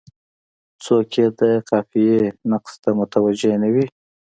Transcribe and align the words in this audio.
څوک 0.83 1.07
یې 1.19 1.27
د 1.39 1.41
قافیې 1.69 2.17
نقص 2.51 2.73
ته 2.83 2.89
متوجه 2.99 3.53
نه 3.63 3.69
دي. 3.73 3.85